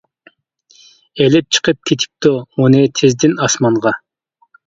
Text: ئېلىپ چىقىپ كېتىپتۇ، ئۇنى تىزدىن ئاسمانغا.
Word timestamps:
ئېلىپ 1.23 1.51
چىقىپ 1.57 1.79
كېتىپتۇ، 1.91 2.33
ئۇنى 2.61 2.81
تىزدىن 3.01 3.37
ئاسمانغا. 3.45 3.93